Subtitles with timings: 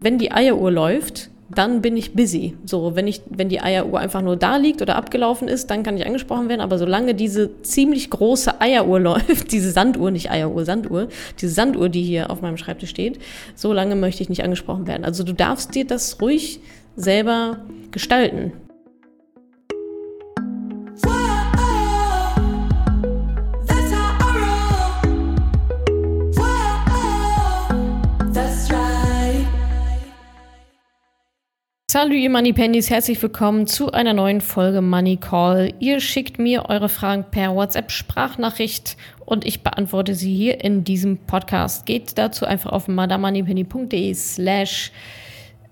[0.00, 2.56] Wenn die Eieruhr läuft, dann bin ich busy.
[2.64, 5.96] So, wenn ich, wenn die Eieruhr einfach nur da liegt oder abgelaufen ist, dann kann
[5.96, 6.60] ich angesprochen werden.
[6.60, 11.08] Aber solange diese ziemlich große Eieruhr läuft, diese Sanduhr, nicht Eieruhr, Sanduhr,
[11.40, 13.18] diese Sanduhr, die hier auf meinem Schreibtisch steht,
[13.54, 15.04] so lange möchte ich nicht angesprochen werden.
[15.04, 16.60] Also du darfst dir das ruhig
[16.96, 17.58] selber
[17.90, 18.52] gestalten.
[31.92, 35.74] Salut, ihr Money Pennies, herzlich willkommen zu einer neuen Folge Money Call.
[35.80, 41.86] Ihr schickt mir eure Fragen per WhatsApp-Sprachnachricht und ich beantworte sie hier in diesem Podcast.
[41.86, 44.92] Geht dazu einfach auf madamoneypenny.de slash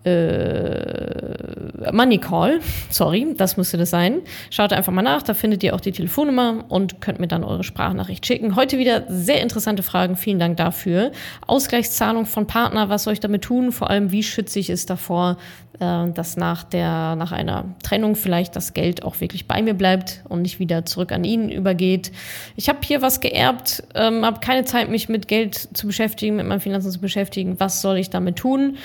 [0.08, 2.60] äh, Money Call.
[2.90, 4.20] Sorry, das müsste das sein.
[4.50, 7.64] Schaut einfach mal nach, da findet ihr auch die Telefonnummer und könnt mir dann eure
[7.64, 8.56] Sprachnachricht schicken.
[8.56, 11.12] Heute wieder sehr interessante Fragen, vielen Dank dafür.
[11.46, 13.72] Ausgleichszahlung von Partner, was soll ich damit tun?
[13.72, 15.36] Vor allem, wie schütze ich es davor,
[15.80, 20.22] äh, dass nach, der, nach einer Trennung vielleicht das Geld auch wirklich bei mir bleibt
[20.28, 22.12] und nicht wieder zurück an ihn übergeht.
[22.56, 26.46] Ich habe hier was geerbt, ähm, habe keine Zeit, mich mit Geld zu beschäftigen, mit
[26.46, 27.60] meinen Finanzen zu beschäftigen.
[27.60, 28.76] Was soll ich damit tun?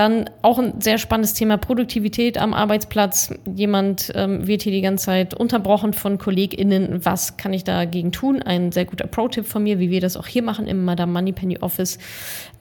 [0.00, 3.34] Dann auch ein sehr spannendes Thema Produktivität am Arbeitsplatz.
[3.54, 7.04] Jemand ähm, wird hier die ganze Zeit unterbrochen von KollegInnen.
[7.04, 8.40] Was kann ich dagegen tun?
[8.40, 11.58] Ein sehr guter Pro-Tipp von mir, wie wir das auch hier machen im Madame Moneypenny
[11.58, 11.98] Office.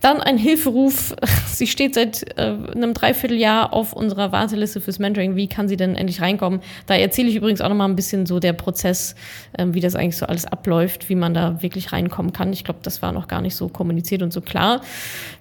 [0.01, 1.15] Dann ein Hilferuf.
[1.47, 5.37] Sie steht seit äh, einem Dreivierteljahr auf unserer Warteliste fürs Mentoring.
[5.37, 6.59] Wie kann sie denn endlich reinkommen?
[6.87, 9.15] Da erzähle ich übrigens auch nochmal ein bisschen so der Prozess,
[9.53, 12.51] äh, wie das eigentlich so alles abläuft, wie man da wirklich reinkommen kann.
[12.51, 14.81] Ich glaube, das war noch gar nicht so kommuniziert und so klar.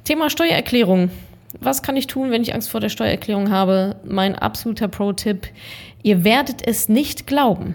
[0.04, 1.10] Thema Steuererklärung.
[1.60, 3.96] Was kann ich tun, wenn ich Angst vor der Steuererklärung habe?
[4.04, 5.48] Mein absoluter Pro-Tipp.
[6.02, 7.74] Ihr werdet es nicht glauben.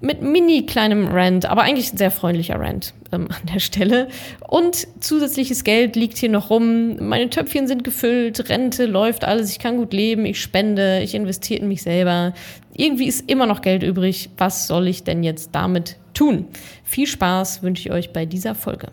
[0.00, 4.08] Mit mini kleinem Rent, aber eigentlich ein sehr freundlicher Rent ähm, an der Stelle.
[4.46, 6.96] Und zusätzliches Geld liegt hier noch rum.
[6.96, 11.60] Meine Töpfchen sind gefüllt, Rente läuft alles, ich kann gut leben, ich spende, ich investiere
[11.60, 12.34] in mich selber.
[12.74, 14.28] Irgendwie ist immer noch Geld übrig.
[14.36, 16.46] Was soll ich denn jetzt damit tun?
[16.82, 18.88] Viel Spaß wünsche ich euch bei dieser Folge.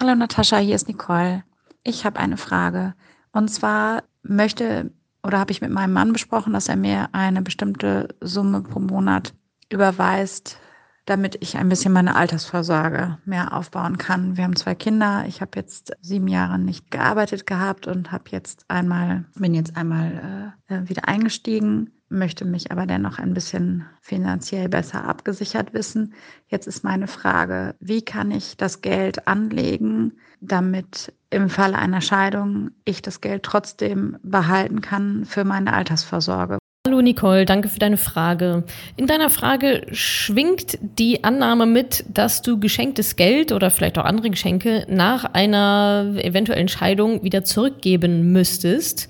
[0.00, 1.42] Hallo Natascha, hier ist Nicole.
[1.82, 2.94] Ich habe eine Frage.
[3.32, 4.92] Und zwar möchte
[5.22, 9.34] oder habe ich mit meinem Mann besprochen, dass er mir eine bestimmte Summe pro Monat
[9.68, 10.58] überweist,
[11.04, 14.36] damit ich ein bisschen meine Altersvorsorge mehr aufbauen kann.
[14.36, 15.24] Wir haben zwei Kinder.
[15.26, 20.54] Ich habe jetzt sieben Jahre nicht gearbeitet gehabt und habe jetzt einmal, bin jetzt einmal
[20.68, 26.14] äh, wieder eingestiegen, möchte mich aber dennoch ein bisschen finanziell besser abgesichert wissen.
[26.48, 32.72] Jetzt ist meine Frage, wie kann ich das Geld anlegen, damit im Falle einer Scheidung
[32.84, 36.58] ich das Geld trotzdem behalten kann für meine Altersvorsorge.
[36.86, 38.64] Hallo Nicole, danke für deine Frage.
[38.96, 44.30] In deiner Frage schwingt die Annahme mit, dass du geschenktes Geld oder vielleicht auch andere
[44.30, 49.08] Geschenke nach einer eventuellen Scheidung wieder zurückgeben müsstest.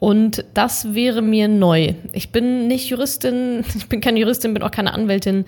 [0.00, 1.94] Und das wäre mir neu.
[2.12, 5.44] Ich bin nicht Juristin, ich bin keine Juristin, bin auch keine Anwältin,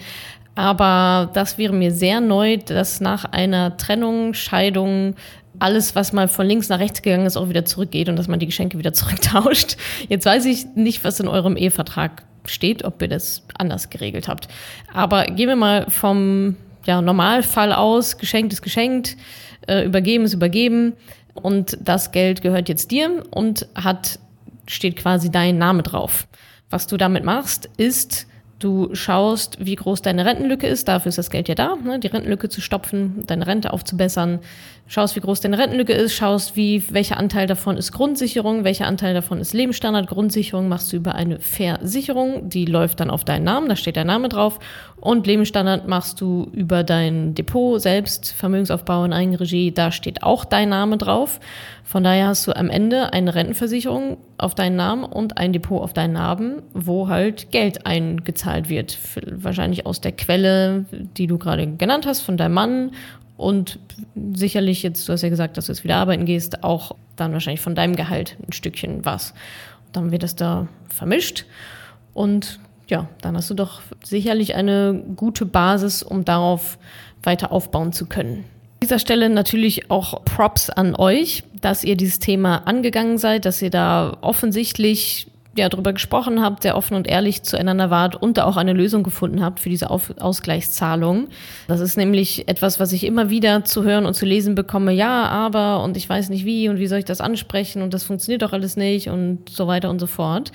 [0.54, 5.14] aber das wäre mir sehr neu, dass nach einer Trennung, Scheidung
[5.58, 8.38] alles, was mal von links nach rechts gegangen ist, auch wieder zurückgeht und dass man
[8.38, 9.76] die Geschenke wieder zurücktauscht.
[10.08, 14.48] Jetzt weiß ich nicht, was in eurem Ehevertrag steht, ob ihr das anders geregelt habt.
[14.92, 19.16] Aber gehen wir mal vom ja, Normalfall aus, geschenkt ist geschenkt,
[19.66, 20.94] äh, übergeben ist übergeben
[21.34, 24.18] und das Geld gehört jetzt dir und hat,
[24.66, 26.26] steht quasi dein Name drauf.
[26.70, 28.26] Was du damit machst, ist,
[28.62, 30.86] Du schaust, wie groß deine Rentenlücke ist.
[30.86, 31.98] Dafür ist das Geld ja da, ne?
[31.98, 34.38] die Rentenlücke zu stopfen, deine Rente aufzubessern.
[34.86, 36.14] Schaust, wie groß deine Rentenlücke ist.
[36.14, 40.06] Schaust, wie, welcher Anteil davon ist Grundsicherung, welcher Anteil davon ist Lebensstandard.
[40.06, 42.50] Grundsicherung machst du über eine Versicherung.
[42.50, 43.68] Die läuft dann auf deinen Namen.
[43.68, 44.60] Da steht dein Name drauf.
[45.00, 49.72] Und Lebensstandard machst du über dein Depot selbst, Vermögensaufbau in Eigenregie.
[49.72, 51.40] Da steht auch dein Name drauf.
[51.92, 55.92] Von daher hast du am Ende eine Rentenversicherung auf deinen Namen und ein Depot auf
[55.92, 58.96] deinen Namen, wo halt Geld eingezahlt wird.
[59.30, 62.92] Wahrscheinlich aus der Quelle, die du gerade genannt hast, von deinem Mann
[63.36, 63.78] und
[64.32, 67.60] sicherlich jetzt, du hast ja gesagt, dass du jetzt wieder arbeiten gehst, auch dann wahrscheinlich
[67.60, 69.34] von deinem Gehalt ein Stückchen was.
[69.92, 71.44] Dann wird das da vermischt
[72.14, 76.78] und ja, dann hast du doch sicherlich eine gute Basis, um darauf
[77.22, 78.46] weiter aufbauen zu können
[78.82, 83.70] dieser Stelle natürlich auch Props an euch, dass ihr dieses Thema angegangen seid, dass ihr
[83.70, 88.56] da offensichtlich ja, darüber gesprochen habt, sehr offen und ehrlich zueinander wart und da auch
[88.56, 91.28] eine Lösung gefunden habt für diese Auf Ausgleichszahlung.
[91.68, 94.92] Das ist nämlich etwas, was ich immer wieder zu hören und zu lesen bekomme.
[94.92, 98.04] Ja, aber und ich weiß nicht wie und wie soll ich das ansprechen und das
[98.04, 100.52] funktioniert doch alles nicht und so weiter und so fort.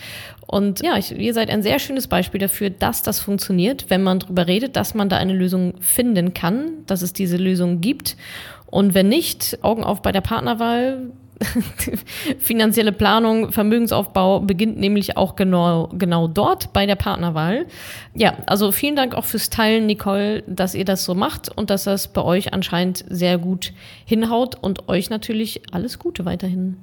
[0.47, 4.19] Und ja, ich, ihr seid ein sehr schönes Beispiel dafür, dass das funktioniert, wenn man
[4.19, 8.15] darüber redet, dass man da eine Lösung finden kann, dass es diese Lösung gibt.
[8.65, 11.11] Und wenn nicht, Augen auf bei der Partnerwahl
[12.39, 17.65] Finanzielle Planung, Vermögensaufbau beginnt nämlich auch genau, genau dort bei der Partnerwahl.
[18.13, 21.83] Ja, also vielen Dank auch fürs Teilen, Nicole, dass ihr das so macht und dass
[21.83, 23.73] das bei euch anscheinend sehr gut
[24.05, 26.77] hinhaut und euch natürlich alles Gute weiterhin.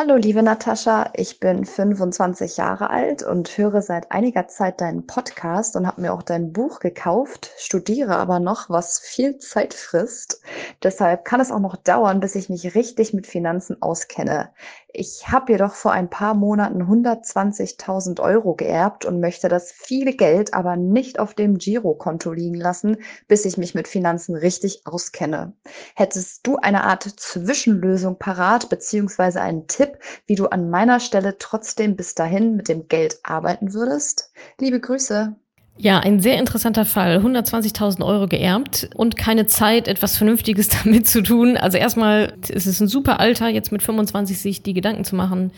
[0.00, 5.74] Hallo, liebe Natascha, ich bin 25 Jahre alt und höre seit einiger Zeit deinen Podcast
[5.74, 10.40] und habe mir auch dein Buch gekauft, studiere aber noch, was viel Zeit frisst.
[10.84, 14.50] Deshalb kann es auch noch dauern, bis ich mich richtig mit Finanzen auskenne.
[14.92, 20.52] Ich habe jedoch vor ein paar Monaten 120.000 Euro geerbt und möchte das viele Geld
[20.54, 22.98] aber nicht auf dem Girokonto liegen lassen,
[23.28, 25.54] bis ich mich mit Finanzen richtig auskenne.
[25.94, 31.96] Hättest du eine Art Zwischenlösung parat, beziehungsweise einen Tipp, wie du an meiner Stelle trotzdem
[31.96, 34.32] bis dahin mit dem Geld arbeiten würdest?
[34.58, 35.36] Liebe Grüße.
[35.80, 37.18] Ja, ein sehr interessanter Fall.
[37.18, 41.56] 120.000 Euro geerbt und keine Zeit, etwas Vernünftiges damit zu tun.
[41.56, 45.52] Also erstmal ist es ein super Alter, jetzt mit 25 sich die Gedanken zu machen.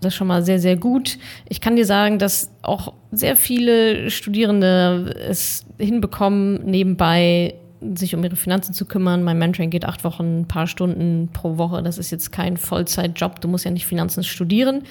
[0.00, 1.18] Das ist schon mal sehr, sehr gut.
[1.48, 7.54] Ich kann dir sagen, dass auch sehr viele Studierende es hinbekommen, nebenbei
[7.96, 9.24] sich um ihre Finanzen zu kümmern.
[9.24, 11.82] Mein Mentoring geht acht Wochen, ein paar Stunden pro Woche.
[11.82, 13.40] Das ist jetzt kein Vollzeitjob.
[13.40, 14.82] Du musst ja nicht Finanzen studieren.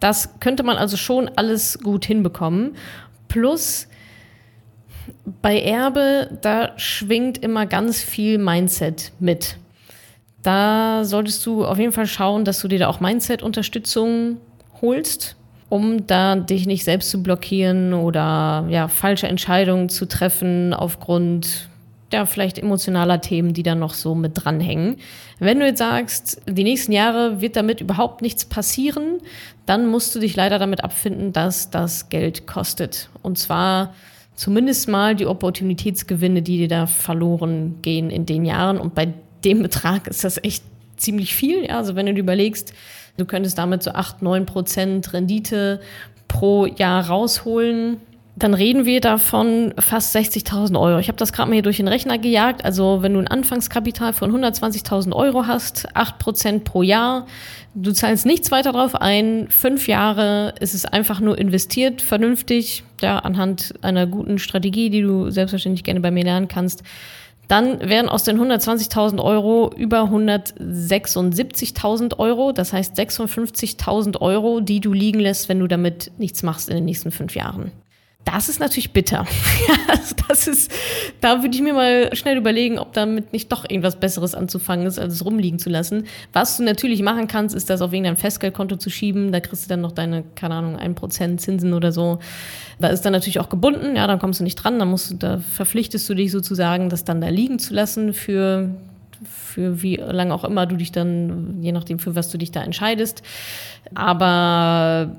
[0.00, 2.72] Das könnte man also schon alles gut hinbekommen.
[3.28, 3.88] Plus,
[5.40, 9.56] bei Erbe, da schwingt immer ganz viel Mindset mit.
[10.42, 14.38] Da solltest du auf jeden Fall schauen, dass du dir da auch Mindset-Unterstützung
[14.80, 15.36] holst,
[15.68, 21.68] um da dich nicht selbst zu blockieren oder ja, falsche Entscheidungen zu treffen aufgrund
[22.12, 24.96] ja, vielleicht emotionaler Themen, die da noch so mit dranhängen.
[25.38, 29.20] Wenn du jetzt sagst, die nächsten Jahre wird damit überhaupt nichts passieren,
[29.64, 33.08] dann musst du dich leider damit abfinden, dass das Geld kostet.
[33.22, 33.94] Und zwar
[34.34, 38.78] zumindest mal die Opportunitätsgewinne, die dir da verloren gehen in den Jahren.
[38.78, 39.12] Und bei
[39.44, 40.64] dem Betrag ist das echt
[40.96, 41.64] ziemlich viel.
[41.64, 41.78] Ja?
[41.78, 42.72] Also wenn du dir überlegst,
[43.16, 45.80] du könntest damit so 8, 9 Prozent Rendite
[46.28, 47.98] pro Jahr rausholen,
[48.34, 50.98] dann reden wir davon fast 60.000 Euro.
[50.98, 52.64] Ich habe das gerade mal hier durch den Rechner gejagt.
[52.64, 57.26] Also wenn du ein Anfangskapital von 120.000 Euro hast, 8 Prozent pro Jahr,
[57.74, 63.18] du zahlst nichts weiter drauf ein, fünf Jahre ist es einfach nur investiert, vernünftig, ja,
[63.18, 66.82] anhand einer guten Strategie, die du selbstverständlich gerne bei mir lernen kannst.
[67.48, 74.94] Dann werden aus den 120.000 Euro über 176.000 Euro, das heißt 56.000 Euro, die du
[74.94, 77.72] liegen lässt, wenn du damit nichts machst in den nächsten fünf Jahren.
[78.24, 79.26] Das ist natürlich bitter.
[80.28, 80.70] das ist,
[81.20, 84.98] da würde ich mir mal schnell überlegen, ob damit nicht doch irgendwas Besseres anzufangen ist,
[84.98, 86.04] als es rumliegen zu lassen.
[86.32, 89.32] Was du natürlich machen kannst, ist das auf irgendein Festgeldkonto zu schieben.
[89.32, 92.20] Da kriegst du dann noch deine, keine Ahnung, ein Prozent Zinsen oder so.
[92.78, 93.96] Da ist dann natürlich auch gebunden.
[93.96, 94.78] Ja, dann kommst du nicht dran.
[94.78, 98.70] Da musst du, da verpflichtest du dich sozusagen, das dann da liegen zu lassen für
[99.24, 102.62] für wie lange auch immer du dich dann, je nachdem, für was du dich da
[102.62, 103.22] entscheidest.
[103.94, 105.16] Aber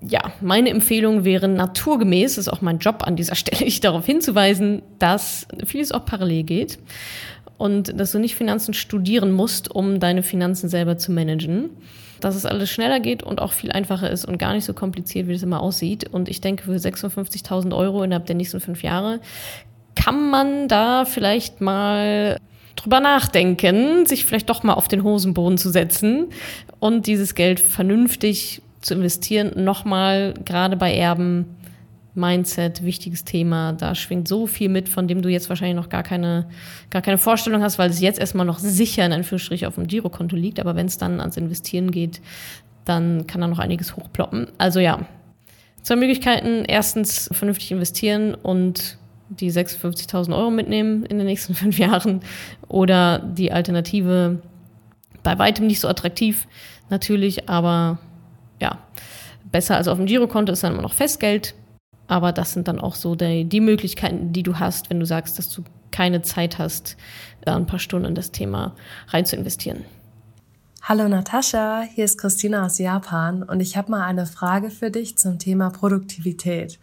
[0.00, 5.46] ja, meine Empfehlung wäre naturgemäß, ist auch mein Job an dieser Stelle, darauf hinzuweisen, dass
[5.64, 6.78] vieles auch parallel geht
[7.58, 11.70] und dass du nicht Finanzen studieren musst, um deine Finanzen selber zu managen.
[12.20, 15.28] Dass es alles schneller geht und auch viel einfacher ist und gar nicht so kompliziert,
[15.28, 16.08] wie es immer aussieht.
[16.08, 19.20] Und ich denke, für 56.000 Euro innerhalb der nächsten fünf Jahre
[19.94, 22.38] kann man da vielleicht mal
[22.74, 26.26] drüber nachdenken, sich vielleicht doch mal auf den Hosenboden zu setzen
[26.78, 29.52] und dieses Geld vernünftig zu investieren.
[29.64, 31.56] Nochmal, gerade bei Erben,
[32.16, 33.74] Mindset, wichtiges Thema.
[33.74, 36.48] Da schwingt so viel mit, von dem du jetzt wahrscheinlich noch gar keine,
[36.90, 40.34] gar keine Vorstellung hast, weil es jetzt erstmal noch sicher in Anführungsstrich auf dem Girokonto
[40.34, 40.58] liegt.
[40.58, 42.22] Aber wenn es dann ans Investieren geht,
[42.86, 44.48] dann kann da noch einiges hochploppen.
[44.56, 45.06] Also ja,
[45.82, 46.64] zwei Möglichkeiten.
[46.66, 48.96] Erstens vernünftig investieren und
[49.28, 52.20] die 56.000 Euro mitnehmen in den nächsten fünf Jahren.
[52.68, 54.40] Oder die Alternative
[55.22, 56.46] bei weitem nicht so attraktiv,
[56.88, 57.98] natürlich, aber
[58.60, 58.78] ja,
[59.50, 61.54] besser als auf dem Girokonto ist dann immer noch Festgeld.
[62.08, 65.38] Aber das sind dann auch so die, die Möglichkeiten, die du hast, wenn du sagst,
[65.38, 66.96] dass du keine Zeit hast,
[67.46, 68.76] ein paar Stunden in das Thema
[69.08, 69.84] rein zu investieren.
[70.82, 75.18] Hallo Natascha, hier ist Christina aus Japan und ich habe mal eine Frage für dich
[75.18, 76.78] zum Thema Produktivität.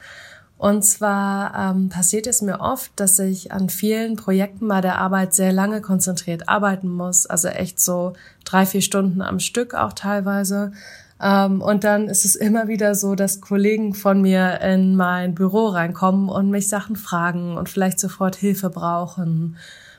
[0.58, 5.34] Und zwar ähm, passiert es mir oft, dass ich an vielen Projekten bei der Arbeit
[5.34, 8.14] sehr lange konzentriert arbeiten muss, also echt so
[8.46, 10.74] drei, vier Stunden am Stück auch teilweise.
[11.22, 15.68] Ähm, und dann ist es immer wieder so, dass Kollegen von mir in mein Büro
[15.68, 19.58] reinkommen und mich Sachen fragen und vielleicht sofort Hilfe brauchen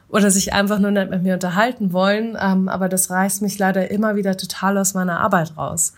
[0.09, 2.37] oder sich einfach nur nicht mit mir unterhalten wollen.
[2.41, 5.95] Ähm, aber das reißt mich leider immer wieder total aus meiner Arbeit raus.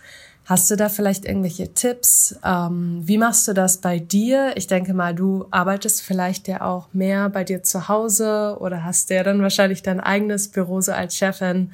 [0.47, 2.39] Hast du da vielleicht irgendwelche Tipps?
[2.41, 4.53] Ähm, wie machst du das bei dir?
[4.55, 9.09] Ich denke mal, du arbeitest vielleicht ja auch mehr bei dir zu Hause oder hast
[9.09, 11.73] ja dann wahrscheinlich dein eigenes Büro so als Chefin.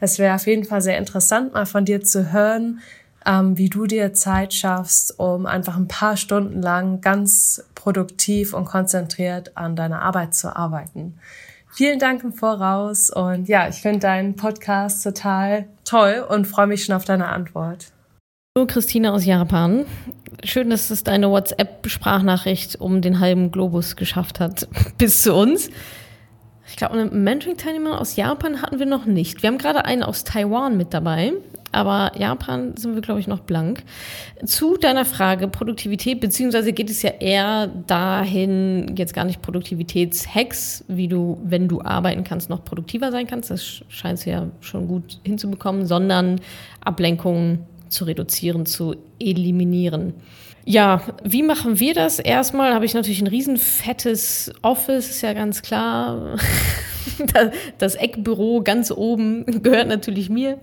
[0.00, 2.80] Es wäre auf jeden Fall sehr interessant, mal von dir zu hören,
[3.26, 8.64] ähm, wie du dir Zeit schaffst, um einfach ein paar Stunden lang ganz produktiv und
[8.64, 11.18] konzentriert an deiner Arbeit zu arbeiten.
[11.72, 16.84] Vielen Dank im Voraus und ja, ich finde deinen Podcast total toll und freue mich
[16.84, 17.92] schon auf deine Antwort.
[18.56, 19.84] Hallo Christina aus Japan.
[20.42, 24.66] Schön, dass es deine WhatsApp-Sprachnachricht um den halben Globus geschafft hat
[24.98, 25.70] bis zu uns.
[26.70, 29.42] Ich glaube, einen Mentoring-Teilnehmer aus Japan hatten wir noch nicht.
[29.42, 31.32] Wir haben gerade einen aus Taiwan mit dabei,
[31.72, 33.82] aber Japan sind wir, glaube ich, noch blank.
[34.44, 41.08] Zu deiner Frage Produktivität, beziehungsweise geht es ja eher dahin, jetzt gar nicht Produktivitätshacks, wie
[41.08, 43.50] du, wenn du arbeiten kannst, noch produktiver sein kannst.
[43.50, 46.40] Das scheint du ja schon gut hinzubekommen, sondern
[46.84, 50.14] Ablenkungen zu reduzieren, zu eliminieren.
[50.64, 52.18] Ja, wie machen wir das?
[52.18, 56.36] Erstmal habe ich natürlich ein riesen fettes Office, ist ja ganz klar.
[57.78, 60.58] Das Eckbüro ganz oben gehört natürlich mir.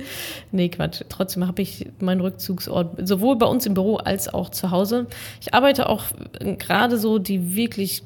[0.51, 1.01] Nee, Quatsch.
[1.09, 5.07] Trotzdem habe ich meinen Rückzugsort sowohl bei uns im Büro als auch zu Hause.
[5.41, 6.05] Ich arbeite auch
[6.39, 8.03] gerade so die wirklich,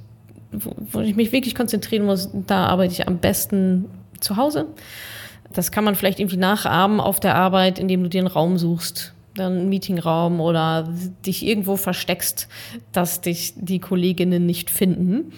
[0.51, 3.86] wo ich mich wirklich konzentrieren muss, da arbeite ich am besten
[4.22, 4.68] zu Hause.
[5.53, 9.13] Das kann man vielleicht irgendwie nachahmen auf der Arbeit, indem du dir einen Raum suchst,
[9.38, 10.88] einen Meetingraum oder
[11.25, 12.48] dich irgendwo versteckst,
[12.91, 15.34] dass dich die Kolleginnen nicht finden.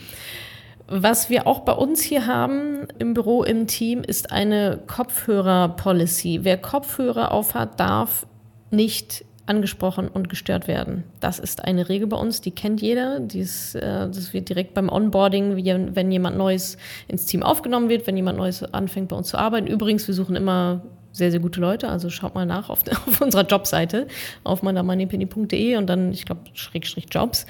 [0.88, 6.41] Was wir auch bei uns hier haben im Büro, im Team, ist eine Kopfhörer-Policy.
[6.43, 8.27] Wer Kopfhörer aufhat, darf
[8.70, 11.04] nicht angesprochen und gestört werden.
[11.20, 13.20] Das ist eine Regel bei uns, die kennt jeder.
[13.20, 18.08] Dies, äh, das wird direkt beim Onboarding, wie, wenn jemand Neues ins Team aufgenommen wird,
[18.08, 19.68] wenn jemand Neues anfängt bei uns zu arbeiten.
[19.68, 20.82] Übrigens, wir suchen immer
[21.12, 21.90] sehr, sehr gute Leute.
[21.90, 24.08] Also schaut mal nach auf, auf unserer Jobseite
[24.44, 27.46] auf meiner moneypenny.de und dann, ich glaube, Schrägstrich Jobs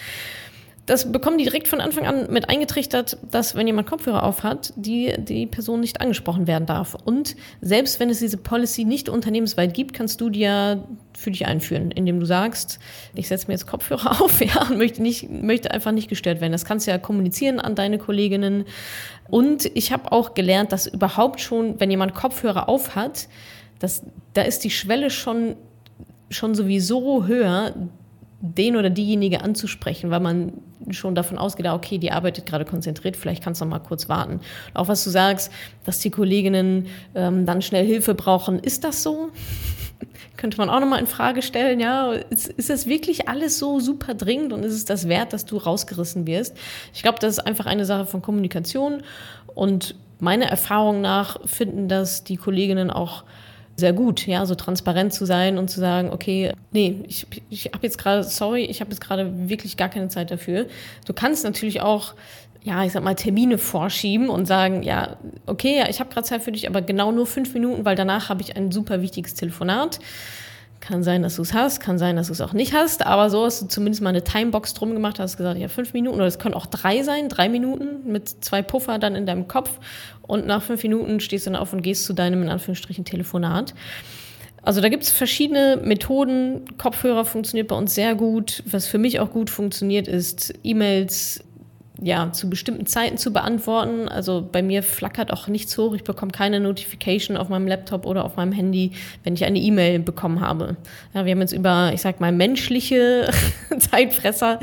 [0.85, 5.13] das bekommen die direkt von Anfang an mit eingetrichtert, dass wenn jemand Kopfhörer aufhat, die,
[5.17, 6.95] die Person nicht angesprochen werden darf.
[7.05, 10.83] Und selbst wenn es diese Policy nicht unternehmensweit gibt, kannst du dir
[11.17, 12.79] für dich einführen, indem du sagst,
[13.15, 16.51] ich setze mir jetzt Kopfhörer auf, ja, und möchte nicht, möchte einfach nicht gestört werden.
[16.51, 18.65] Das kannst du ja kommunizieren an deine Kolleginnen.
[19.29, 23.29] Und ich habe auch gelernt, dass überhaupt schon, wenn jemand Kopfhörer aufhat,
[23.79, 25.55] dass, da ist die Schwelle schon,
[26.29, 27.73] schon sowieso höher,
[28.45, 30.51] den oder diejenige anzusprechen, weil man
[30.89, 34.09] schon davon ausgeht, ah, okay, die arbeitet gerade konzentriert, vielleicht kannst du noch mal kurz
[34.09, 34.41] warten.
[34.73, 35.49] Auch was du sagst,
[35.85, 39.29] dass die Kolleginnen ähm, dann schnell Hilfe brauchen, ist das so?
[40.35, 43.79] Könnte man auch noch mal in Frage stellen, ja, ist, ist das wirklich alles so
[43.79, 46.57] super dringend und ist es das wert, dass du rausgerissen wirst?
[46.93, 49.03] Ich glaube, das ist einfach eine Sache von Kommunikation
[49.55, 53.23] und meiner Erfahrung nach finden das die Kolleginnen auch
[53.75, 57.79] sehr gut, ja, so transparent zu sein und zu sagen, okay, nee, ich, ich habe
[57.81, 60.67] jetzt gerade, sorry, ich habe jetzt gerade wirklich gar keine Zeit dafür.
[61.05, 62.13] Du kannst natürlich auch,
[62.61, 66.43] ja, ich sag mal, Termine vorschieben und sagen, ja, okay, ja, ich habe gerade Zeit
[66.43, 69.99] für dich, aber genau nur fünf Minuten, weil danach habe ich ein super wichtiges Telefonat.
[70.83, 73.29] Kann sein, dass du es hast, kann sein, dass du es auch nicht hast, aber
[73.29, 76.25] so hast du zumindest mal eine Timebox drum gemacht, hast gesagt, ja, fünf Minuten oder
[76.25, 79.79] es können auch drei sein, drei Minuten mit zwei Puffer dann in deinem Kopf
[80.23, 83.73] und nach fünf Minuten stehst du dann auf und gehst zu deinem, in Anführungsstrichen, Telefonat.
[84.61, 86.65] Also da gibt es verschiedene Methoden.
[86.77, 88.61] Kopfhörer funktioniert bei uns sehr gut.
[88.65, 91.45] Was für mich auch gut funktioniert, ist E-Mails
[92.03, 94.09] ja, zu bestimmten Zeiten zu beantworten.
[94.09, 95.95] Also bei mir flackert auch nichts hoch.
[95.95, 98.91] Ich bekomme keine Notification auf meinem Laptop oder auf meinem Handy,
[99.23, 100.75] wenn ich eine E-Mail bekommen habe.
[101.13, 103.29] Ja, wir haben jetzt über, ich sag mal, menschliche
[103.79, 104.59] Zeitfresser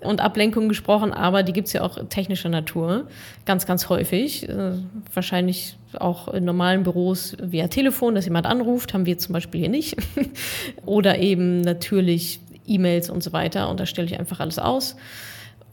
[0.00, 3.08] und Ablenkungen gesprochen, aber die gibt's ja auch technischer Natur.
[3.46, 4.48] Ganz, ganz häufig.
[4.48, 4.74] Äh,
[5.12, 9.70] wahrscheinlich auch in normalen Büros via Telefon, dass jemand anruft, haben wir zum Beispiel hier
[9.70, 9.96] nicht.
[10.86, 13.70] oder eben natürlich E-Mails und so weiter.
[13.70, 14.94] Und da stelle ich einfach alles aus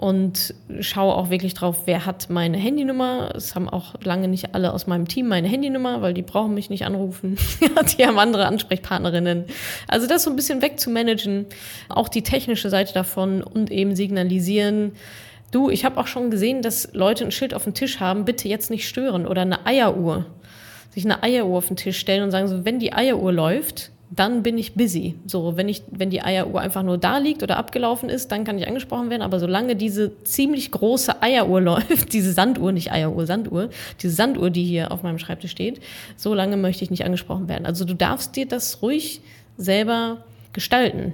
[0.04, 3.32] und schaue auch wirklich drauf, wer hat meine Handynummer.
[3.38, 6.70] Es haben auch lange nicht alle aus meinem Team meine Handynummer, weil die brauchen mich
[6.70, 7.38] nicht anrufen.
[7.98, 9.46] die haben andere Ansprechpartnerinnen.
[9.88, 11.46] Also das so ein bisschen wegzumanagen,
[11.88, 14.92] auch die technische Seite davon und eben signalisieren,
[15.52, 18.50] du, ich habe auch schon gesehen, dass Leute ein Schild auf dem Tisch haben, bitte
[18.50, 20.26] jetzt nicht stören oder eine Eieruhr.
[20.90, 24.43] Sich eine Eieruhr auf den Tisch stellen und sagen so, wenn die Eieruhr läuft, dann
[24.43, 25.15] bin ich busy.
[25.25, 28.58] So, wenn ich, wenn die Eieruhr einfach nur da liegt oder abgelaufen ist, dann kann
[28.60, 29.24] ich angesprochen werden.
[29.24, 33.70] Aber solange diese ziemlich große Eieruhr läuft, diese Sanduhr, nicht Eieruhr, Sanduhr,
[34.01, 35.82] diese Sanduhr, die hier auf meinem Schreibtisch steht,
[36.15, 37.65] so lange möchte ich nicht angesprochen werden.
[37.65, 39.22] Also du darfst dir das ruhig
[39.58, 41.13] selber gestalten,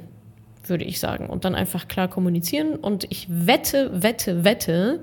[0.66, 1.28] würde ich sagen.
[1.28, 2.76] Und dann einfach klar kommunizieren.
[2.76, 5.00] Und ich wette, wette, wette,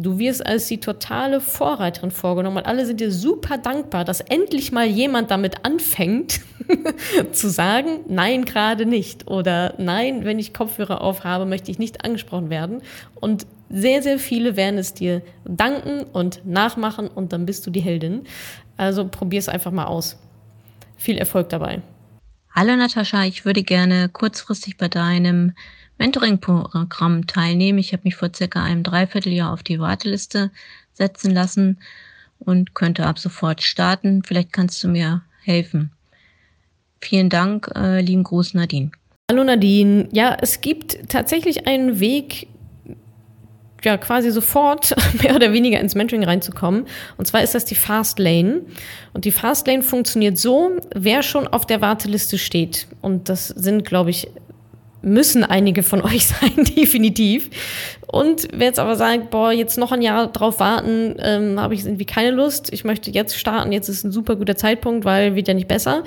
[0.00, 4.70] Du wirst als die totale Vorreiterin vorgenommen und alle sind dir super dankbar, dass endlich
[4.70, 6.38] mal jemand damit anfängt
[7.32, 12.48] zu sagen, nein, gerade nicht oder nein, wenn ich Kopfhörer aufhabe, möchte ich nicht angesprochen
[12.48, 12.80] werden.
[13.16, 17.80] Und sehr, sehr viele werden es dir danken und nachmachen und dann bist du die
[17.80, 18.22] Heldin.
[18.76, 20.16] Also probier es einfach mal aus.
[20.96, 21.82] Viel Erfolg dabei.
[22.54, 25.54] Hallo Natascha, ich würde gerne kurzfristig bei deinem
[25.98, 27.78] Mentoring-Programm teilnehmen.
[27.78, 30.50] Ich habe mich vor circa einem Dreivierteljahr auf die Warteliste
[30.94, 31.78] setzen lassen
[32.38, 34.22] und könnte ab sofort starten.
[34.24, 35.92] Vielleicht kannst du mir helfen.
[37.00, 38.90] Vielen Dank, äh, lieben Gruß Nadine.
[39.30, 40.08] Hallo Nadine.
[40.12, 42.48] Ja, es gibt tatsächlich einen Weg,
[43.84, 46.86] ja, quasi sofort mehr oder weniger ins Mentoring reinzukommen.
[47.16, 48.62] Und zwar ist das die Fast Lane.
[49.12, 52.86] Und die Fast Lane funktioniert so, wer schon auf der Warteliste steht.
[53.00, 54.28] Und das sind, glaube ich,
[55.02, 57.50] müssen einige von euch sein, definitiv.
[58.06, 61.84] Und wer jetzt aber sagt, boah, jetzt noch ein Jahr drauf warten, ähm, habe ich
[61.84, 62.72] irgendwie keine Lust.
[62.72, 66.04] Ich möchte jetzt starten, jetzt ist ein super guter Zeitpunkt, weil wird ja nicht besser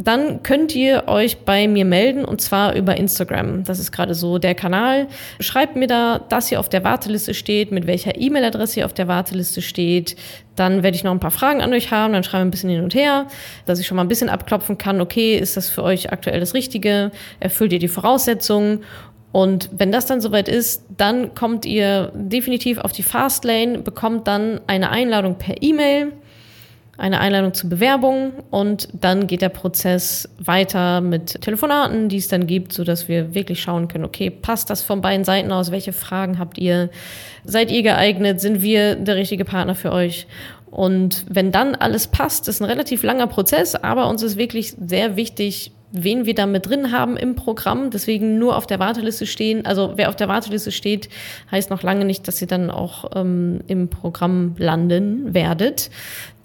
[0.00, 3.64] dann könnt ihr euch bei mir melden und zwar über Instagram.
[3.64, 5.08] Das ist gerade so der Kanal.
[5.40, 9.08] Schreibt mir da, dass ihr auf der Warteliste steht, mit welcher E-Mail-Adresse ihr auf der
[9.08, 10.14] Warteliste steht.
[10.54, 12.84] Dann werde ich noch ein paar Fragen an euch haben, dann schreibe ein bisschen hin
[12.84, 13.26] und her,
[13.66, 16.54] dass ich schon mal ein bisschen abklopfen kann, okay, ist das für euch aktuell das
[16.54, 17.10] Richtige?
[17.40, 18.84] Erfüllt ihr die Voraussetzungen?
[19.32, 24.60] Und wenn das dann soweit ist, dann kommt ihr definitiv auf die Fastlane, bekommt dann
[24.68, 26.12] eine Einladung per E-Mail
[26.98, 32.48] eine Einladung zur Bewerbung und dann geht der Prozess weiter mit Telefonaten, die es dann
[32.48, 35.70] gibt, so dass wir wirklich schauen können, okay, passt das von beiden Seiten aus?
[35.70, 36.90] Welche Fragen habt ihr?
[37.44, 38.40] Seid ihr geeignet?
[38.40, 40.26] Sind wir der richtige Partner für euch?
[40.70, 45.16] Und wenn dann alles passt, ist ein relativ langer Prozess, aber uns ist wirklich sehr
[45.16, 47.90] wichtig, wen wir da mit drin haben im Programm.
[47.90, 49.64] Deswegen nur auf der Warteliste stehen.
[49.64, 51.08] Also wer auf der Warteliste steht,
[51.50, 55.90] heißt noch lange nicht, dass ihr dann auch ähm, im Programm landen werdet.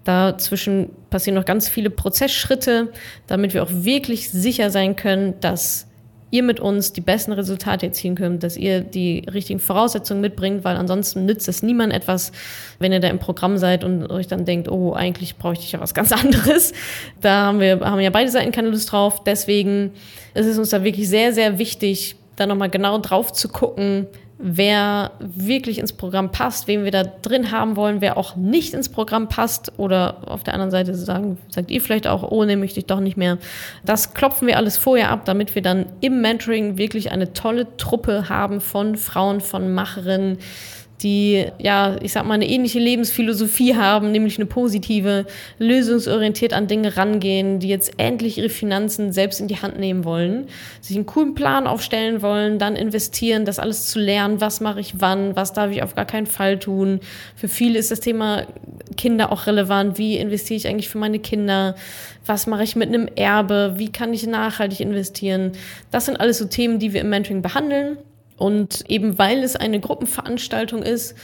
[0.04, 2.92] Dazwischen passieren noch ganz viele Prozessschritte,
[3.28, 5.88] damit wir auch wirklich sicher sein können, dass
[6.34, 10.78] ihr mit uns die besten Resultate erzielen könnt, dass ihr die richtigen Voraussetzungen mitbringt, weil
[10.78, 12.32] ansonsten nützt es niemand etwas,
[12.80, 15.80] wenn ihr da im Programm seid und euch dann denkt, oh, eigentlich bräuchte ich ja
[15.80, 16.74] was ganz anderes.
[17.22, 19.24] Da haben wir haben ja beide Seiten keine Lust drauf.
[19.24, 19.92] Deswegen
[20.34, 24.08] ist es uns da wirklich sehr, sehr wichtig, da nochmal genau drauf zu gucken,
[24.45, 28.89] wer wirklich ins Programm passt, wen wir da drin haben wollen, wer auch nicht ins
[28.89, 32.79] Programm passt oder auf der anderen Seite sagen, sagt ihr vielleicht auch, oh, ne, möchte
[32.79, 33.38] ich doch nicht mehr.
[33.86, 38.27] Das klopfen wir alles vorher ab, damit wir dann im Mentoring wirklich eine tolle Truppe
[38.27, 40.39] haben von Frauen, von Macherinnen,
[41.04, 45.26] die, ja, ich sag mal, eine ähnliche Lebensphilosophie haben, nämlich eine positive,
[45.60, 50.48] lösungsorientiert an Dinge rangehen, die jetzt endlich ihre Finanzen selbst in die Hand nehmen wollen,
[50.82, 54.96] sich einen coolen Plan aufstellen wollen, dann investieren, das alles zu lernen, was mache ich
[55.00, 57.00] wann, was darf ich auf gar keinen Fall tun.
[57.36, 58.48] Für viele ist das Thema
[58.96, 59.98] Kinder auch relevant.
[59.98, 61.76] Wie investiere ich eigentlich für meine Kinder?
[62.26, 63.74] Was mache ich mit einem Erbe?
[63.78, 65.52] Wie kann ich nachhaltig investieren?
[65.92, 67.98] Das sind alles so Themen, die wir im Mentoring behandeln.
[68.43, 71.15] Und eben weil es eine Gruppenveranstaltung ist,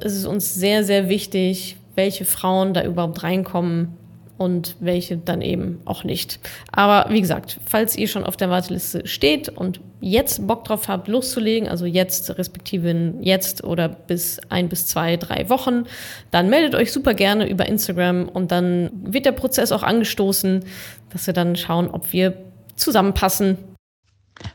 [0.00, 3.96] ist es uns sehr, sehr wichtig, welche Frauen da überhaupt reinkommen
[4.36, 6.40] und welche dann eben auch nicht.
[6.70, 11.08] Aber wie gesagt, falls ihr schon auf der Warteliste steht und jetzt Bock drauf habt,
[11.08, 15.84] loszulegen, also jetzt respektive jetzt oder bis ein bis zwei, drei Wochen,
[16.32, 20.66] dann meldet euch super gerne über Instagram und dann wird der Prozess auch angestoßen,
[21.14, 22.34] dass wir dann schauen, ob wir
[22.76, 23.56] zusammenpassen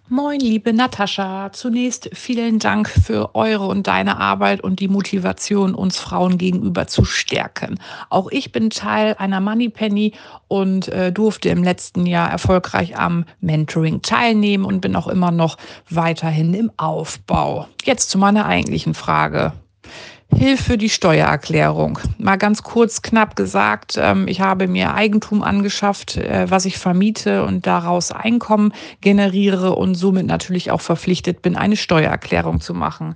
[0.10, 1.52] Moin, liebe Natascha.
[1.54, 7.04] Zunächst vielen Dank für eure und deine Arbeit und die Motivation, uns Frauen gegenüber zu
[7.06, 7.80] stärken.
[8.10, 10.14] Auch ich bin Teil einer Moneypenny
[10.48, 15.58] und äh, durfte im letzten Jahr erfolgreich am Mentoring teilnehmen und bin auch immer noch
[15.90, 17.68] weiterhin im Aufbau.
[17.84, 19.54] Jetzt zu meiner eigentlichen Frage.
[20.36, 22.00] Hilfe die Steuererklärung.
[22.18, 27.44] Mal ganz kurz, knapp gesagt, ähm, ich habe mir Eigentum angeschafft, äh, was ich vermiete
[27.44, 33.16] und daraus Einkommen generiere und somit natürlich auch verpflichtet bin, eine Steuererklärung zu machen.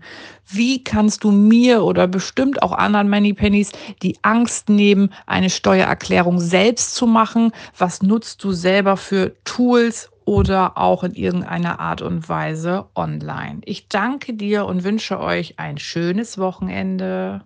[0.49, 6.95] Wie kannst du mir oder bestimmt auch anderen Pennies die Angst nehmen, eine Steuererklärung selbst
[6.95, 7.51] zu machen?
[7.77, 13.62] Was nutzt du selber für Tools oder auch in irgendeiner Art und Weise online.
[13.63, 17.46] Ich danke dir und wünsche euch ein schönes Wochenende.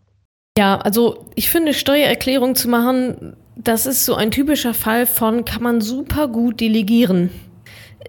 [0.58, 5.62] Ja, also ich finde, Steuererklärung zu machen, das ist so ein typischer Fall von, kann
[5.62, 7.30] man super gut delegieren.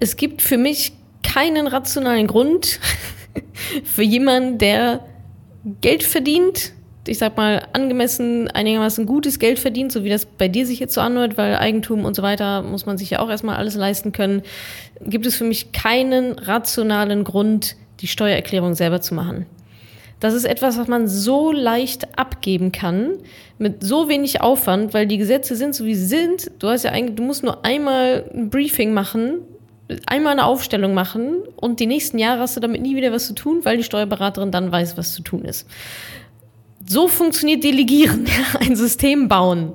[0.01, 2.81] Es gibt für mich keinen rationalen Grund
[3.85, 5.05] für jemanden, der
[5.83, 6.73] Geld verdient,
[7.07, 10.95] ich sag mal, angemessen, einigermaßen gutes Geld verdient, so wie das bei dir sich jetzt
[10.95, 14.13] so anhört, weil Eigentum und so weiter muss man sich ja auch erstmal alles leisten
[14.13, 14.43] können,
[15.05, 19.47] gibt es für mich keinen rationalen Grund, die Steuererklärung selber zu machen.
[20.21, 23.15] Das ist etwas, was man so leicht abgeben kann,
[23.59, 26.53] mit so wenig Aufwand, weil die Gesetze sind so wie sie sind.
[26.61, 29.41] Du hast ja eigentlich, du musst nur einmal ein Briefing machen,
[30.07, 33.35] einmal eine Aufstellung machen und die nächsten Jahre hast du damit nie wieder was zu
[33.35, 35.67] tun, weil die Steuerberaterin dann weiß, was zu tun ist.
[36.87, 38.27] So funktioniert Delegieren,
[38.61, 39.73] ein System bauen.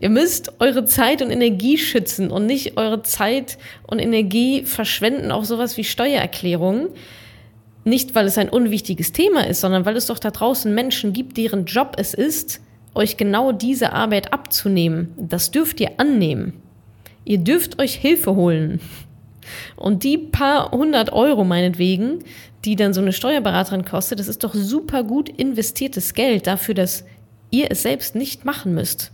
[0.00, 5.44] Ihr müsst eure Zeit und Energie schützen und nicht eure Zeit und Energie verschwenden auf
[5.44, 6.88] sowas wie Steuererklärungen.
[7.84, 11.36] Nicht, weil es ein unwichtiges Thema ist, sondern weil es doch da draußen Menschen gibt,
[11.36, 12.60] deren Job es ist,
[12.94, 15.14] euch genau diese Arbeit abzunehmen.
[15.16, 16.54] Das dürft ihr annehmen.
[17.24, 18.80] Ihr dürft euch Hilfe holen.
[19.76, 22.24] Und die paar hundert Euro meinetwegen,
[22.64, 27.04] die dann so eine Steuerberaterin kostet, das ist doch super gut investiertes Geld dafür, dass
[27.50, 29.12] ihr es selbst nicht machen müsst.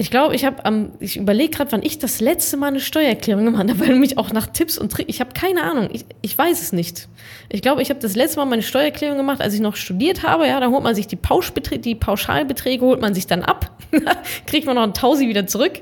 [0.00, 3.44] Ich glaube, ich habe am, ich überlege gerade, wann ich das letzte Mal eine Steuererklärung
[3.44, 6.38] gemacht habe, weil mich auch nach Tipps und Tricks, ich habe keine Ahnung, ich, ich
[6.38, 7.08] weiß es nicht.
[7.48, 10.46] Ich glaube, ich habe das letzte Mal meine Steuererklärung gemacht, als ich noch studiert habe.
[10.46, 13.76] Ja, da holt man sich die, Pauschbeträge, die Pauschalbeträge, holt man sich dann ab,
[14.46, 15.80] kriegt man noch ein Tausi wieder zurück.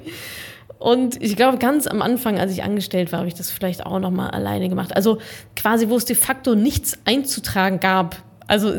[0.79, 3.99] Und ich glaube, ganz am Anfang, als ich angestellt war, habe ich das vielleicht auch
[3.99, 4.95] noch mal alleine gemacht.
[4.95, 5.19] Also
[5.55, 8.23] quasi, wo es de facto nichts einzutragen gab.
[8.47, 8.75] Also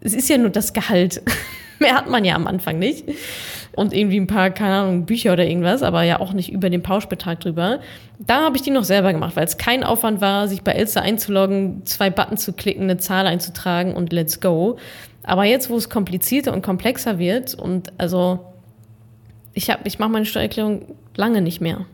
[0.00, 1.22] es ist ja nur das Gehalt.
[1.78, 3.06] Mehr hat man ja am Anfang nicht
[3.74, 6.82] und irgendwie ein paar, keine Ahnung, Bücher oder irgendwas, aber ja auch nicht über den
[6.82, 7.80] Pauschbetrag drüber.
[8.18, 11.02] Da habe ich die noch selber gemacht, weil es kein Aufwand war, sich bei Elster
[11.02, 14.76] einzuloggen, zwei Button zu klicken, eine Zahl einzutragen und let's go.
[15.22, 18.40] Aber jetzt, wo es komplizierter und komplexer wird und also
[19.54, 21.86] ich ich mache meine Steuererklärung lange nicht mehr.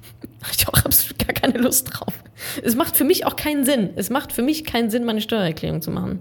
[0.52, 2.14] ich habe auch absolut gar keine Lust drauf.
[2.62, 3.90] Es macht für mich auch keinen Sinn.
[3.96, 6.20] Es macht für mich keinen Sinn, meine Steuererklärung zu machen.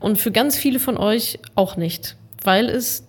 [0.00, 3.04] Und für ganz viele von euch auch nicht, weil es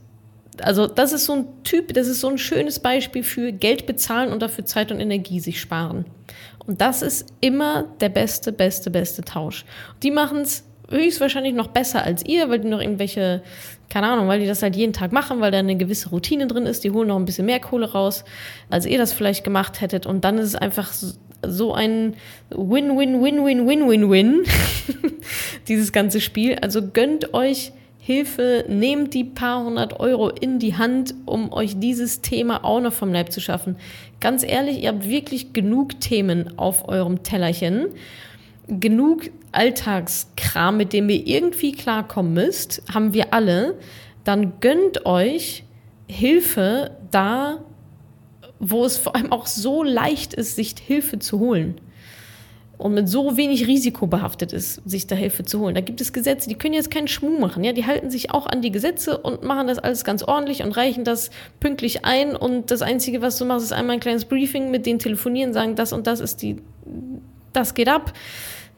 [0.62, 4.32] also das ist so ein Typ, das ist so ein schönes Beispiel für Geld bezahlen
[4.32, 6.06] und dafür Zeit und Energie sich sparen.
[6.66, 9.66] Und das ist immer der beste, beste, beste Tausch.
[10.04, 13.42] Die machen es höchstwahrscheinlich noch besser als ihr, weil die noch irgendwelche,
[13.90, 16.66] keine Ahnung, weil die das halt jeden Tag machen, weil da eine gewisse Routine drin
[16.66, 16.84] ist.
[16.84, 18.24] Die holen noch ein bisschen mehr Kohle raus,
[18.70, 20.06] als ihr das vielleicht gemacht hättet.
[20.06, 20.92] Und dann ist es einfach
[21.46, 22.16] so ein
[22.50, 24.44] Win-Win-Win-Win-Win-Win-Win,
[25.68, 26.56] dieses ganze Spiel.
[26.62, 27.72] Also gönnt euch
[28.10, 32.94] Hilfe, nehmt die paar hundert Euro in die Hand, um euch dieses Thema auch noch
[32.94, 33.76] vom Leib zu schaffen.
[34.20, 37.88] Ganz ehrlich, ihr habt wirklich genug Themen auf eurem Tellerchen,
[38.70, 43.76] genug Alltagskram, mit dem ihr irgendwie klarkommen müsst, haben wir alle.
[44.24, 45.64] Dann gönnt euch
[46.08, 47.64] Hilfe da,
[48.60, 51.80] wo es vor allem auch so leicht ist, sich Hilfe zu holen
[52.80, 55.76] und mit so wenig Risiko behaftet ist, sich da Hilfe zu holen.
[55.76, 57.64] Da gibt es Gesetze, die können jetzt keinen Schmuh machen.
[57.66, 57.74] Ja?
[57.74, 61.04] Die halten sich auch an die Gesetze und machen das alles ganz ordentlich und reichen
[61.04, 61.30] das
[61.60, 62.38] pünktlich ein.
[62.38, 65.76] Und das Einzige, was du machst, ist einmal ein kleines Briefing, mit denen telefonieren, sagen,
[65.76, 66.62] das und das ist die,
[67.54, 68.14] das geht ab.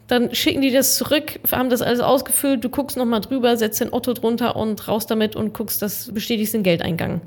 [0.08, 3.92] Dann schicken die das zurück, haben das alles ausgefüllt, du guckst nochmal drüber, setzt den
[3.92, 7.22] Otto drunter und raus damit und guckst, das bestätigst den Geldeingang.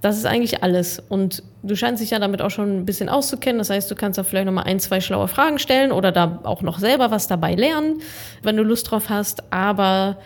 [0.00, 0.98] Das ist eigentlich alles.
[0.98, 3.58] Und du scheinst dich ja damit auch schon ein bisschen auszukennen.
[3.58, 6.60] Das heißt, du kannst da vielleicht nochmal ein, zwei schlaue Fragen stellen oder da auch
[6.60, 8.02] noch selber was dabei lernen,
[8.42, 9.52] wenn du Lust drauf hast.
[9.52, 10.18] Aber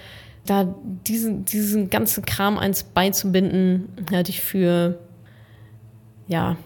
[0.47, 0.75] da
[1.07, 4.99] diesen, diesen ganzen Kram eins beizubinden, halte ich für,
[6.27, 6.57] ja,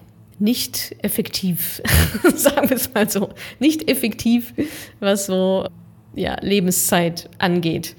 [0.40, 1.82] nicht effektiv,
[2.34, 3.30] sagen wir es mal so.
[3.58, 4.54] Nicht effektiv,
[4.98, 5.68] was so,
[6.14, 7.94] ja, Lebenszeit angeht.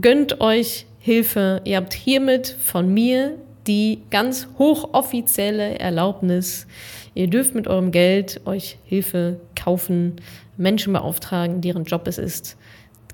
[0.00, 1.60] Gönnt euch Hilfe.
[1.64, 6.66] Ihr habt hiermit von mir die ganz hochoffizielle Erlaubnis.
[7.14, 10.16] Ihr dürft mit eurem Geld euch Hilfe kaufen,
[10.56, 12.56] Menschen beauftragen, deren Job es ist,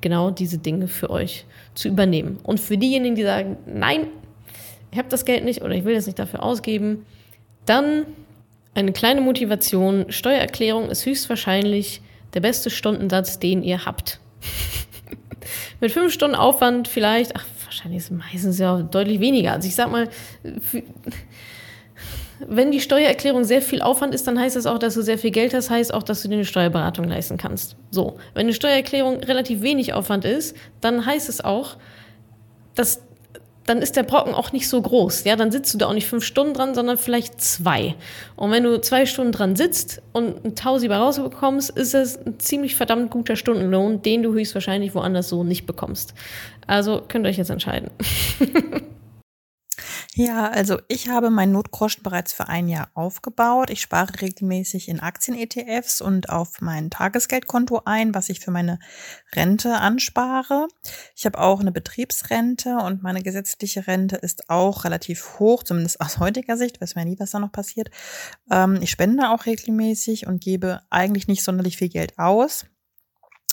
[0.00, 2.38] genau diese Dinge für euch zu übernehmen.
[2.42, 4.06] Und für diejenigen, die sagen, nein,
[4.90, 7.06] ich habe das Geld nicht oder ich will das nicht dafür ausgeben,
[7.66, 8.06] dann
[8.74, 10.06] eine kleine Motivation.
[10.10, 12.02] Steuererklärung ist höchstwahrscheinlich
[12.34, 14.20] der beste Stundensatz, den ihr habt.
[15.80, 19.52] Mit fünf Stunden Aufwand vielleicht, ach, wahrscheinlich ist es meistens ja deutlich weniger.
[19.52, 20.08] Also ich sag mal,
[22.46, 25.30] wenn die Steuererklärung sehr viel Aufwand ist, dann heißt das auch, dass du sehr viel
[25.30, 27.76] Geld hast, heißt auch, dass du dir eine Steuerberatung leisten kannst.
[27.90, 28.18] So.
[28.34, 31.76] Wenn eine Steuererklärung relativ wenig Aufwand ist, dann heißt es auch,
[32.74, 33.02] dass
[33.70, 35.22] dann ist der Brocken auch nicht so groß.
[35.22, 37.94] Ja, dann sitzt du da auch nicht fünf Stunden dran, sondern vielleicht zwei.
[38.34, 42.40] Und wenn du zwei Stunden dran sitzt und ein Tausi bei rausbekommst, ist das ein
[42.40, 46.14] ziemlich verdammt guter Stundenlohn, den du höchstwahrscheinlich woanders so nicht bekommst.
[46.66, 47.90] Also könnt ihr euch jetzt entscheiden.
[50.16, 53.70] Ja, also ich habe meinen Notgroschen bereits für ein Jahr aufgebaut.
[53.70, 58.80] Ich spare regelmäßig in Aktien-ETFs und auf mein Tagesgeldkonto ein, was ich für meine
[59.36, 60.66] Rente anspare.
[61.14, 66.18] Ich habe auch eine Betriebsrente und meine gesetzliche Rente ist auch relativ hoch, zumindest aus
[66.18, 66.80] heutiger Sicht.
[66.80, 67.90] Weiß man nie, was da noch passiert.
[68.50, 72.66] Ähm, ich spende auch regelmäßig und gebe eigentlich nicht sonderlich viel Geld aus.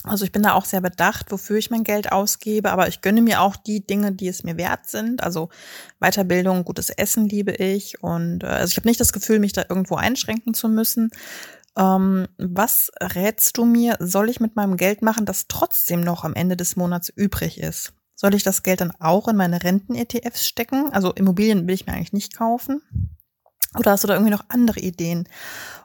[0.03, 3.21] Also ich bin da auch sehr bedacht, wofür ich mein Geld ausgebe, aber ich gönne
[3.21, 5.23] mir auch die Dinge, die es mir wert sind.
[5.23, 5.49] Also
[5.99, 9.65] Weiterbildung, gutes Essen liebe ich und äh, also ich habe nicht das Gefühl, mich da
[9.67, 11.09] irgendwo einschränken zu müssen.
[11.77, 16.33] Ähm, was rätst du mir, soll ich mit meinem Geld machen, das trotzdem noch am
[16.33, 17.93] Ende des Monats übrig ist?
[18.15, 20.91] Soll ich das Geld dann auch in meine Renten-ETFs stecken?
[20.91, 22.81] Also Immobilien will ich mir eigentlich nicht kaufen.
[23.77, 25.27] Oder hast du da irgendwie noch andere Ideen?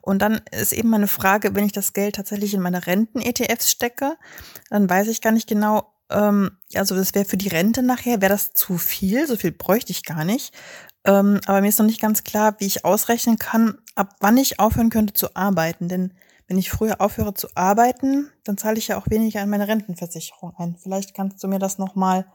[0.01, 4.16] Und dann ist eben meine Frage, wenn ich das Geld tatsächlich in meine Renten-ETFs stecke,
[4.71, 8.33] dann weiß ich gar nicht genau, ähm, also das wäre für die Rente nachher, wäre
[8.33, 10.55] das zu viel, so viel bräuchte ich gar nicht.
[11.05, 14.61] Ähm, aber mir ist noch nicht ganz klar, wie ich ausrechnen kann, ab wann ich
[14.61, 15.88] aufhören könnte zu arbeiten.
[15.88, 16.14] Denn
[16.47, 20.55] wenn ich früher aufhöre zu arbeiten, dann zahle ich ja auch weniger in meine Rentenversicherung
[20.57, 20.77] ein.
[20.77, 22.27] Vielleicht kannst du mir das nochmal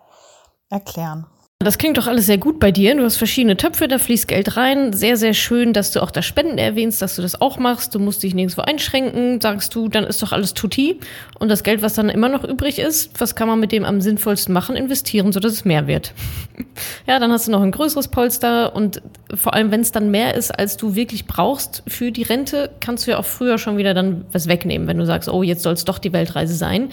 [0.69, 1.27] erklären.
[1.59, 2.95] Das klingt doch alles sehr gut bei dir.
[2.95, 4.93] Du hast verschiedene Töpfe, da fließt Geld rein.
[4.93, 7.95] Sehr, sehr schön, dass du auch das Spenden erwähnst, dass du das auch machst.
[7.95, 10.99] Du musst dich nirgendwo einschränken, sagst du, dann ist doch alles tutti.
[11.39, 14.01] Und das Geld, was dann immer noch übrig ist, was kann man mit dem am
[14.01, 14.75] sinnvollsten machen?
[14.75, 16.13] Investieren, sodass es mehr wird.
[17.07, 19.01] ja, dann hast du noch ein größeres Polster und
[19.33, 23.07] vor allem, wenn es dann mehr ist, als du wirklich brauchst für die Rente, kannst
[23.07, 25.73] du ja auch früher schon wieder dann was wegnehmen, wenn du sagst, oh, jetzt soll
[25.73, 26.89] es doch die Weltreise sein.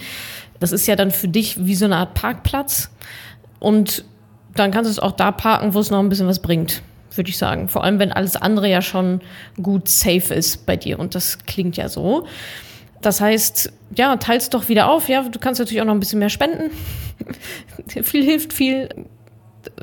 [0.59, 2.89] Das ist ja dann für dich wie so eine Art Parkplatz.
[3.59, 4.03] Und
[4.55, 6.81] dann kannst du es auch da parken, wo es noch ein bisschen was bringt,
[7.13, 7.67] würde ich sagen.
[7.67, 9.21] Vor allem, wenn alles andere ja schon
[9.61, 10.99] gut safe ist bei dir.
[10.99, 12.25] Und das klingt ja so.
[13.01, 15.09] Das heißt, ja, teilst doch wieder auf.
[15.09, 16.71] Ja, du kannst natürlich auch noch ein bisschen mehr spenden.
[18.03, 18.89] viel hilft viel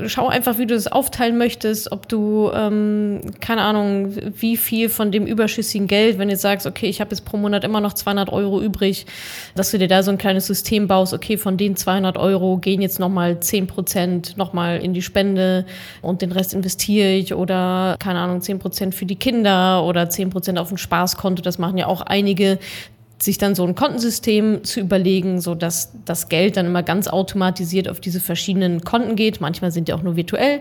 [0.07, 5.12] schau einfach, wie du das aufteilen möchtest, ob du, ähm, keine Ahnung, wie viel von
[5.12, 7.92] dem überschüssigen Geld, wenn du jetzt sagst, okay, ich habe jetzt pro Monat immer noch
[7.92, 9.07] 200 Euro übrig,
[9.55, 12.81] dass du dir da so ein kleines System baust, okay, von den 200 Euro gehen
[12.81, 15.66] jetzt nochmal 10 Prozent nochmal in die Spende
[16.00, 20.31] und den Rest investiere ich oder, keine Ahnung, 10 Prozent für die Kinder oder 10
[20.31, 22.59] Prozent auf ein Spaßkonto, das machen ja auch einige,
[23.22, 27.88] sich dann so ein Kontensystem zu überlegen, so dass das Geld dann immer ganz automatisiert
[27.88, 29.40] auf diese verschiedenen Konten geht.
[29.40, 30.61] Manchmal sind die auch nur virtuell.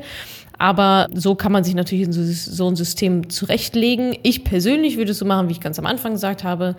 [0.58, 4.15] Aber so kann man sich natürlich so, ein System zurechtlegen.
[4.21, 6.76] Ich persönlich würde es so machen, wie ich ganz am Anfang gesagt habe,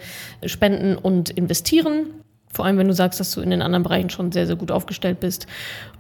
[0.47, 2.07] spenden und investieren.
[2.53, 4.71] Vor allem, wenn du sagst, dass du in den anderen Bereichen schon sehr, sehr gut
[4.71, 5.49] aufgestellt bist.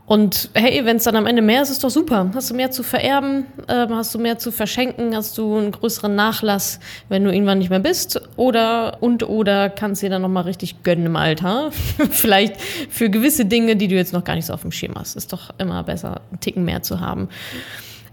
[0.05, 2.31] Und hey, wenn es dann am Ende mehr ist, ist doch super.
[2.35, 6.15] Hast du mehr zu vererben, äh, hast du mehr zu verschenken, hast du einen größeren
[6.15, 8.21] Nachlass, wenn du irgendwann nicht mehr bist.
[8.37, 11.71] Oder und oder kannst dir dann nochmal richtig gönnen im Alter.
[12.11, 15.15] Vielleicht für gewisse Dinge, die du jetzt noch gar nicht so auf dem Schirm hast.
[15.15, 17.29] Ist doch immer besser, einen Ticken mehr zu haben.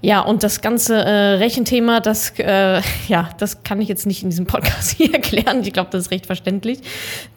[0.02, 4.30] Ja, und das ganze äh, Rechenthema, das, äh, ja, das kann ich jetzt nicht in
[4.30, 5.62] diesem Podcast hier erklären.
[5.62, 6.80] Ich glaube, das ist recht verständlich.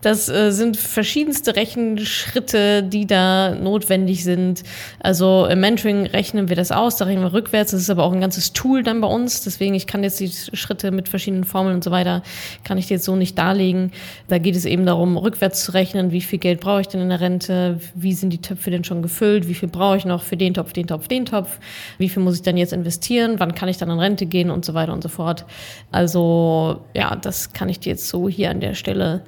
[0.01, 4.63] Das äh, sind verschiedenste Rechenschritte, die da notwendig sind.
[5.01, 7.73] Also im Mentoring rechnen wir das aus, da rechnen wir rückwärts.
[7.73, 9.43] Das ist aber auch ein ganzes Tool dann bei uns.
[9.43, 12.23] Deswegen, ich kann jetzt die Schritte mit verschiedenen Formeln und so weiter,
[12.63, 13.91] kann ich dir jetzt so nicht darlegen.
[14.29, 17.09] Da geht es eben darum, rückwärts zu rechnen, wie viel Geld brauche ich denn in
[17.09, 20.37] der Rente, wie sind die Töpfe denn schon gefüllt, wie viel brauche ich noch für
[20.37, 21.59] den Topf, den Topf, den Topf,
[21.99, 23.39] wie viel muss ich denn denn jetzt investieren?
[23.39, 25.45] Wann kann ich dann in Rente gehen und so weiter und so fort?
[25.91, 29.25] Also ja, das kann ich dir jetzt so hier an der Stelle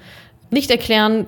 [0.50, 1.26] nicht erklären.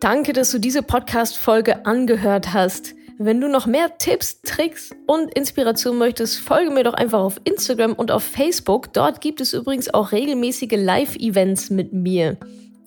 [0.00, 2.94] Danke, dass du diese Podcast-Folge angehört hast.
[3.18, 7.92] Wenn du noch mehr Tipps, Tricks und Inspiration möchtest, folge mir doch einfach auf Instagram
[7.92, 8.94] und auf Facebook.
[8.94, 12.38] Dort gibt es übrigens auch regelmäßige Live-Events mit mir.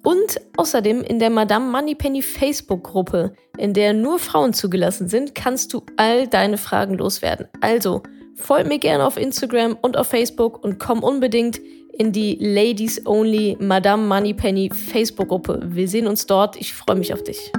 [0.03, 5.81] Und außerdem in der Madame Moneypenny Facebook-Gruppe, in der nur Frauen zugelassen sind, kannst du
[5.95, 7.47] all deine Fragen loswerden.
[7.61, 8.03] Also,
[8.35, 11.61] folg mir gerne auf Instagram und auf Facebook und komm unbedingt
[11.97, 15.61] in die Ladies Only Madame Moneypenny Facebook-Gruppe.
[15.65, 16.57] Wir sehen uns dort.
[16.57, 17.51] Ich freue mich auf dich.